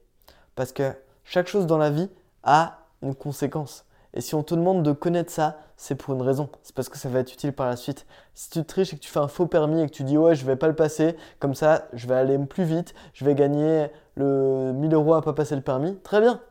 [0.55, 0.91] Parce que
[1.23, 2.09] chaque chose dans la vie
[2.43, 3.85] a une conséquence.
[4.13, 6.49] Et si on te demande de connaître ça, c'est pour une raison.
[6.63, 8.05] C'est parce que ça va être utile par la suite.
[8.33, 10.35] Si tu triches et que tu fais un faux permis et que tu dis ouais,
[10.35, 13.87] je vais pas le passer, comme ça, je vais aller plus vite, je vais gagner
[14.15, 16.41] le 1000 euros à pas passer le permis, très bien.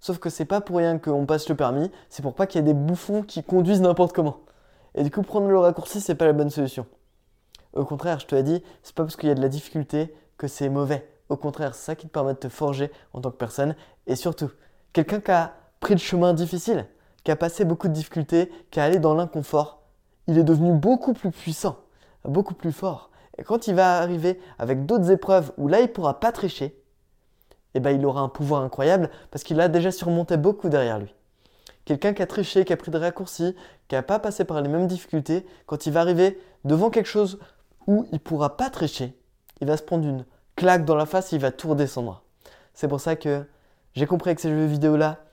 [0.00, 2.64] Sauf que c'est pas pour rien qu'on passe le permis, c'est pour pas qu'il y
[2.64, 4.40] ait des bouffons qui conduisent n'importe comment.
[4.94, 6.86] Et du coup, prendre le raccourci, c'est pas la bonne solution.
[7.72, 10.14] Au contraire, je te l'ai dit, c'est pas parce qu'il y a de la difficulté
[10.36, 11.08] que c'est mauvais.
[11.28, 13.74] Au contraire, c'est ça qui te permet de te forger en tant que personne.
[14.06, 14.50] Et surtout,
[14.92, 16.86] quelqu'un qui a pris le chemin difficile,
[17.24, 19.82] qui a passé beaucoup de difficultés, qui a allé dans l'inconfort,
[20.26, 21.78] il est devenu beaucoup plus puissant,
[22.24, 23.10] beaucoup plus fort.
[23.38, 26.76] Et quand il va arriver avec d'autres épreuves où là il pourra pas tricher,
[27.74, 31.14] eh ben, il aura un pouvoir incroyable parce qu'il a déjà surmonté beaucoup derrière lui.
[31.84, 33.54] Quelqu'un qui a triché, qui a pris des raccourcis,
[33.88, 37.38] qui n'a pas passé par les mêmes difficultés, quand il va arriver devant quelque chose
[37.86, 39.16] où il ne pourra pas tricher,
[39.60, 40.24] il va se prendre une
[40.56, 42.22] claque dans la face, il va tout redescendre.
[42.74, 43.46] C'est pour ça que
[43.94, 45.24] j'ai compris avec ces jeux vidéo là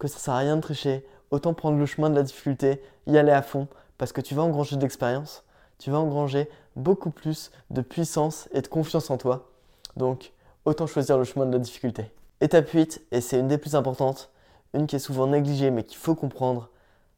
[0.00, 3.16] que ça sert à rien de tricher, autant prendre le chemin de la difficulté, y
[3.18, 5.44] aller à fond, parce que tu vas engranger d'expérience,
[5.78, 9.50] tu vas engranger beaucoup plus de puissance et de confiance en toi.
[9.96, 10.32] Donc,
[10.64, 12.10] autant choisir le chemin de la difficulté.
[12.40, 14.30] Étape 8, et c'est une des plus importantes,
[14.72, 16.70] une qui est souvent négligée mais qu'il faut comprendre,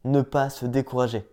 [0.04, 1.24] ne pas se décourager.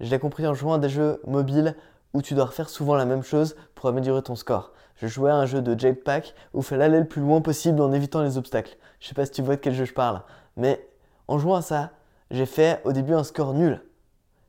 [0.00, 1.76] Je l'ai compris en jouant à des jeux mobiles
[2.14, 4.72] où tu dois refaire souvent la même chose pour améliorer ton score.
[4.96, 7.82] Je jouais à un jeu de jetpack où il fallait aller le plus loin possible
[7.82, 8.78] en évitant les obstacles.
[8.98, 10.22] Je sais pas si tu vois de quel jeu je parle,
[10.56, 10.86] mais
[11.28, 11.90] en jouant à ça,
[12.30, 13.82] j'ai fait au début un score nul.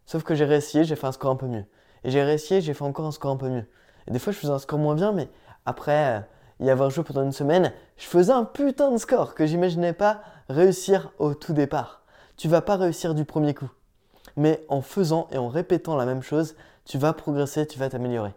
[0.05, 1.65] Sauf que j'ai réessayé, j'ai fait un score un peu mieux.
[2.03, 3.65] Et j'ai réessayé, j'ai fait encore un score un peu mieux.
[4.07, 5.29] Et des fois, je faisais un score moins bien, mais
[5.65, 6.25] après
[6.59, 10.21] y avoir joué pendant une semaine, je faisais un putain de score que j'imaginais pas
[10.49, 12.03] réussir au tout départ.
[12.37, 13.69] Tu vas pas réussir du premier coup.
[14.37, 18.33] Mais en faisant et en répétant la même chose, tu vas progresser, tu vas t'améliorer.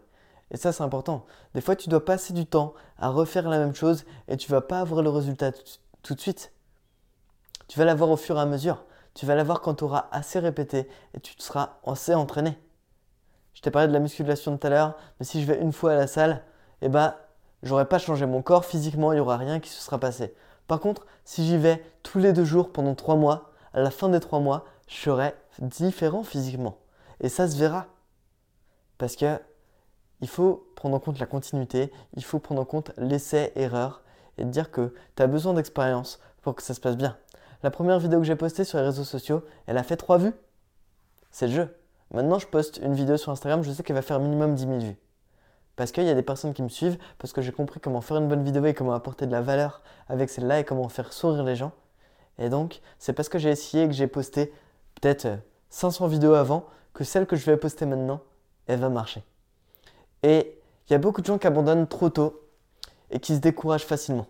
[0.50, 1.24] Et ça, c'est important.
[1.54, 4.61] Des fois, tu dois passer du temps à refaire la même chose et tu vas
[4.61, 5.52] pas avoir le résultat
[6.02, 6.52] tout de suite.
[7.70, 8.85] Tu vas l'avoir au fur et à mesure.
[9.14, 12.59] Tu vas l'avoir quand tu auras assez répété et tu te seras assez entraîné.
[13.54, 15.92] Je t'ai parlé de la musculation tout à l'heure, mais si je vais une fois
[15.92, 16.42] à la salle,
[16.83, 17.14] eh ben,
[17.88, 20.35] pas changé mon corps physiquement, il n'y aura rien qui se sera passé.
[20.66, 24.09] Par contre, si j'y vais tous les deux jours pendant trois mois, à la fin
[24.09, 26.76] des trois mois, je serai différent physiquement.
[27.20, 27.87] Et ça se verra.
[28.98, 29.38] Parce que
[30.22, 34.02] il faut prendre en compte la continuité, il faut prendre en compte l'essai-erreur
[34.38, 37.16] et dire que tu as besoin d'expérience pour que ça se passe bien.
[37.62, 40.32] La première vidéo que j'ai postée sur les réseaux sociaux, elle a fait 3 vues.
[41.30, 41.76] C'est le jeu.
[42.10, 44.78] Maintenant, je poste une vidéo sur Instagram, je sais qu'elle va faire minimum 10 000
[44.78, 44.96] vues.
[45.76, 48.16] Parce qu'il y a des personnes qui me suivent, parce que j'ai compris comment faire
[48.16, 51.44] une bonne vidéo et comment apporter de la valeur avec celle-là et comment faire sourire
[51.44, 51.72] les gens.
[52.38, 54.52] Et donc, c'est parce que j'ai essayé que j'ai posté
[55.00, 55.28] peut-être
[55.68, 58.22] 500 vidéos avant que celle que je vais poster maintenant,
[58.66, 59.22] elle va marcher.
[60.22, 62.40] Et il y a beaucoup de gens qui abandonnent trop tôt
[63.10, 64.26] et qui se découragent facilement.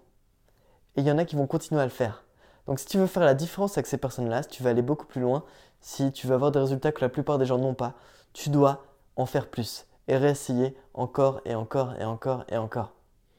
[0.96, 2.24] Et il y en a qui vont continuer à le faire.
[2.70, 5.04] Donc si tu veux faire la différence avec ces personnes-là, si tu veux aller beaucoup
[5.04, 5.42] plus loin,
[5.80, 7.94] si tu veux avoir des résultats que la plupart des gens n'ont pas,
[8.32, 8.84] tu dois
[9.16, 12.92] en faire plus et réessayer encore et encore et encore et encore.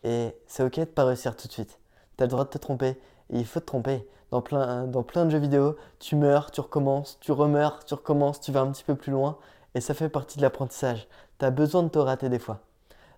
[0.04, 1.80] Et c'est ok de pas réussir tout de suite.
[2.18, 4.06] Tu as le droit de te tromper et il faut te tromper.
[4.32, 8.42] Dans plein, dans plein de jeux vidéo, tu meurs, tu recommences, tu remeurs, tu recommences,
[8.42, 9.38] tu vas un petit peu plus loin
[9.76, 11.08] et ça fait partie de l'apprentissage.
[11.40, 12.60] Tu as besoin de te rater des fois.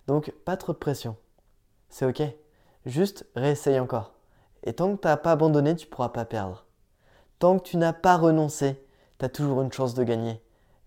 [0.06, 1.16] Donc pas trop de pression.
[1.88, 2.22] C'est ok.
[2.86, 4.13] Juste réessaye encore.
[4.64, 6.66] Et tant que tu n'as pas abandonné, tu ne pourras pas perdre.
[7.38, 8.82] Tant que tu n'as pas renoncé,
[9.18, 10.40] tu as toujours une chance de gagner.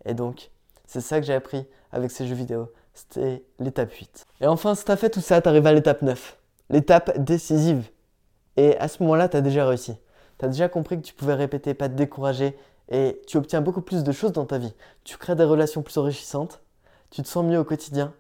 [0.06, 0.52] Et donc,
[0.86, 2.72] c'est ça que j'ai appris avec ces jeux vidéo.
[2.94, 4.26] C'était l'étape 8.
[4.42, 6.38] Et enfin, si tu as fait tout ça, tu arrives à l'étape 9.
[6.70, 7.90] L'étape décisive.
[8.56, 9.96] Et à ce moment-là, tu as déjà réussi.
[10.40, 12.58] Tu as déjà compris que tu pouvais répéter, pas te décourager,
[12.90, 14.74] et tu obtiens beaucoup plus de choses dans ta vie.
[15.04, 16.62] Tu crées des relations plus enrichissantes,
[17.10, 18.14] tu te sens mieux au quotidien,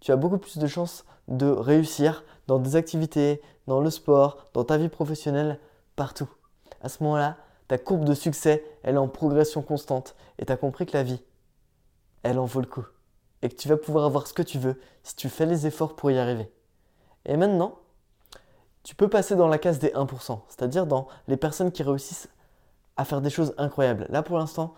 [0.00, 4.64] tu as beaucoup plus de chances de réussir dans des activités, dans le sport, dans
[4.64, 5.58] ta vie professionnelle,
[5.96, 6.28] partout.
[6.82, 7.36] À ce moment-là,
[7.68, 11.02] ta courbe de succès, elle est en progression constante et tu as compris que la
[11.02, 11.22] vie,
[12.22, 12.86] elle en vaut le coup.
[13.42, 15.96] et que tu vas pouvoir avoir ce que tu veux si tu fais les efforts
[15.96, 16.50] pour y arriver.
[17.26, 17.78] Et maintenant,
[18.84, 22.30] tu peux passer dans la case des 1%, c'est-à-dire dans les personnes qui réussissent
[22.96, 24.06] à faire des choses incroyables.
[24.08, 24.74] Là, pour l'instant,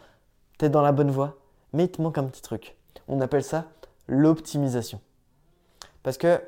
[0.58, 1.38] tu es dans la bonne voie,
[1.72, 2.76] mais il te manque un petit truc.
[3.06, 3.66] On appelle ça
[4.08, 5.00] l'optimisation.
[6.02, 6.40] Parce que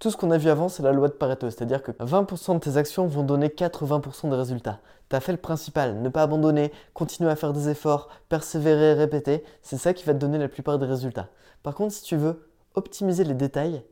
[0.00, 2.58] tout ce qu'on a vu avant, c'est la loi de Pareto, c'est-à-dire que 20% de
[2.58, 4.80] tes actions vont donner 80% des résultats.
[5.10, 9.44] Tu as fait le principal, ne pas abandonner, continuer à faire des efforts, persévérer, répéter,
[9.60, 11.28] c'est ça qui va te donner la plupart des résultats.
[11.62, 13.82] Par contre, si tu veux optimiser les détails,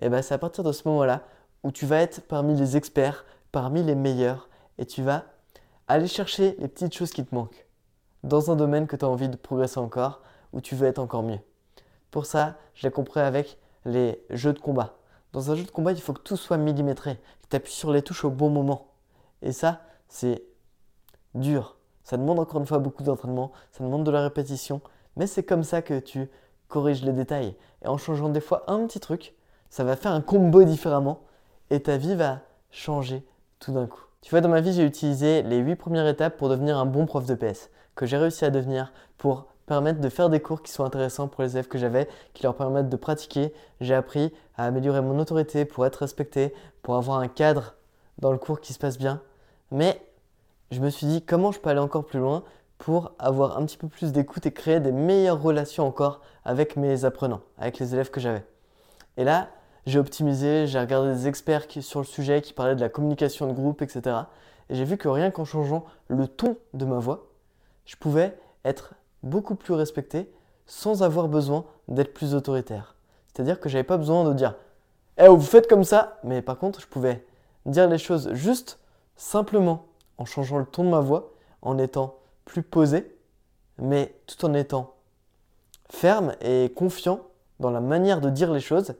[0.00, 1.22] eh ben, c'est à partir de ce moment-là
[1.64, 4.48] où tu vas être parmi les experts, parmi les meilleurs,
[4.78, 5.24] et tu vas
[5.88, 7.66] aller chercher les petites choses qui te manquent
[8.22, 11.24] dans un domaine que tu as envie de progresser encore, où tu veux être encore
[11.24, 11.40] mieux.
[12.12, 14.95] Pour ça, je l'ai compris avec les jeux de combat.
[15.36, 17.92] Dans un jeu de combat, il faut que tout soit millimétré, que tu appuies sur
[17.92, 18.86] les touches au bon moment.
[19.42, 20.42] Et ça, c'est
[21.34, 21.76] dur.
[22.04, 24.80] Ça demande encore une fois beaucoup d'entraînement, ça demande de la répétition,
[25.14, 26.30] mais c'est comme ça que tu
[26.68, 27.54] corriges les détails.
[27.84, 29.34] Et en changeant des fois un petit truc,
[29.68, 31.20] ça va faire un combo différemment
[31.68, 33.22] et ta vie va changer
[33.58, 34.06] tout d'un coup.
[34.22, 37.04] Tu vois, dans ma vie, j'ai utilisé les 8 premières étapes pour devenir un bon
[37.04, 40.72] prof de PS, que j'ai réussi à devenir pour permettre de faire des cours qui
[40.72, 43.52] sont intéressants pour les élèves que j'avais, qui leur permettent de pratiquer.
[43.80, 47.74] J'ai appris à améliorer mon autorité pour être respecté, pour avoir un cadre
[48.18, 49.20] dans le cours qui se passe bien.
[49.70, 50.00] Mais
[50.70, 52.44] je me suis dit comment je peux aller encore plus loin
[52.78, 57.04] pour avoir un petit peu plus d'écoute et créer des meilleures relations encore avec mes
[57.04, 58.44] apprenants, avec les élèves que j'avais.
[59.16, 59.48] Et là,
[59.86, 63.52] j'ai optimisé, j'ai regardé des experts sur le sujet qui parlaient de la communication de
[63.52, 64.16] groupe, etc.
[64.68, 67.28] Et j'ai vu que rien qu'en changeant le ton de ma voix,
[67.84, 68.94] je pouvais être
[69.26, 70.30] beaucoup plus respecté
[70.66, 72.96] sans avoir besoin d'être plus autoritaire.
[73.28, 74.54] C'est-à-dire que j'avais pas besoin de dire
[75.18, 77.24] Eh, vous faites comme ça Mais par contre, je pouvais
[77.66, 78.78] dire les choses juste,
[79.16, 79.86] simplement,
[80.18, 83.14] en changeant le ton de ma voix, en étant plus posé,
[83.78, 84.94] mais tout en étant
[85.90, 87.20] ferme et confiant
[87.60, 88.94] dans la manière de dire les choses.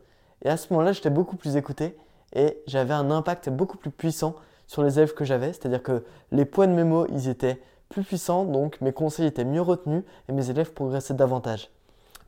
[0.45, 1.97] Et à ce moment-là, j'étais beaucoup plus écouté
[2.35, 4.37] et j'avais un impact beaucoup plus puissant
[4.67, 5.53] sur les élèves que j'avais.
[5.53, 9.45] C'est-à-dire que les points de mes mots, ils étaient plus puissants, donc mes conseils étaient
[9.45, 11.71] mieux retenus et mes élèves progressaient davantage.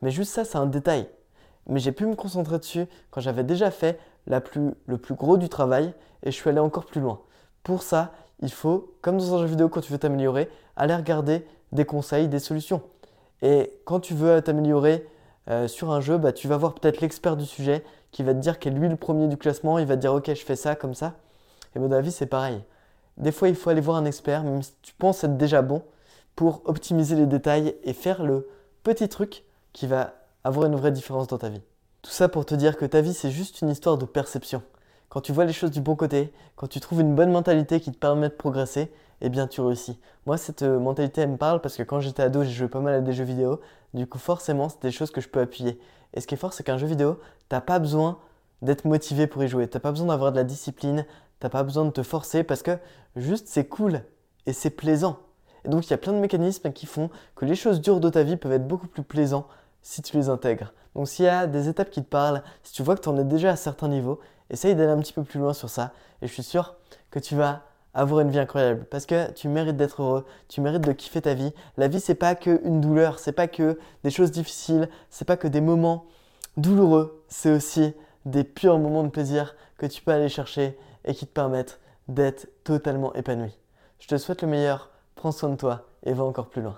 [0.01, 1.07] Mais juste ça, c'est un détail.
[1.67, 5.37] Mais j'ai pu me concentrer dessus quand j'avais déjà fait la plus, le plus gros
[5.37, 5.93] du travail
[6.23, 7.19] et je suis allé encore plus loin.
[7.63, 11.45] Pour ça, il faut, comme dans un jeu vidéo quand tu veux t'améliorer, aller regarder
[11.71, 12.81] des conseils, des solutions.
[13.41, 15.07] Et quand tu veux t'améliorer
[15.49, 18.39] euh, sur un jeu, bah, tu vas voir peut-être l'expert du sujet qui va te
[18.39, 20.75] dire qu'est lui le premier du classement, il va te dire ok je fais ça
[20.75, 21.13] comme ça.
[21.75, 22.61] Et mon avis c'est pareil.
[23.19, 25.83] Des fois, il faut aller voir un expert, même si tu penses être déjà bon,
[26.35, 28.47] pour optimiser les détails et faire le
[28.83, 31.61] petit truc qui va avoir une vraie différence dans ta vie.
[32.01, 34.63] Tout ça pour te dire que ta vie, c'est juste une histoire de perception.
[35.09, 37.91] Quand tu vois les choses du bon côté, quand tu trouves une bonne mentalité qui
[37.91, 39.99] te permet de progresser, eh bien tu réussis.
[40.25, 42.79] Moi, cette euh, mentalité, elle me parle parce que quand j'étais ado, j'ai joué pas
[42.79, 43.59] mal à des jeux vidéo.
[43.93, 45.79] Du coup, forcément, c'est des choses que je peux appuyer.
[46.13, 48.19] Et ce qui est fort, c'est qu'un jeu vidéo, t'as pas besoin
[48.61, 49.67] d'être motivé pour y jouer.
[49.67, 51.05] T'as pas besoin d'avoir de la discipline,
[51.39, 52.77] T'as pas besoin de te forcer parce que
[53.15, 54.03] juste c'est cool
[54.45, 55.19] et c'est plaisant.
[55.65, 58.09] Et donc il y a plein de mécanismes qui font que les choses dures de
[58.09, 59.47] ta vie peuvent être beaucoup plus plaisantes
[59.81, 60.73] si tu les intègres.
[60.95, 63.17] Donc s'il y a des étapes qui te parlent, si tu vois que tu en
[63.17, 66.27] es déjà à certains niveaux, essaye d'aller un petit peu plus loin sur ça et
[66.27, 66.75] je suis sûr
[67.11, 70.81] que tu vas avoir une vie incroyable parce que tu mérites d'être heureux, tu mérites
[70.81, 71.53] de kiffer ta vie.
[71.77, 75.37] La vie c'est pas que une douleur, c'est pas que des choses difficiles, c'est pas
[75.37, 76.05] que des moments
[76.57, 77.93] douloureux, c'est aussi
[78.25, 82.47] des purs moments de plaisir que tu peux aller chercher et qui te permettent d'être
[82.63, 83.57] totalement épanoui.
[83.99, 86.77] Je te souhaite le meilleur, prends soin de toi et va encore plus loin.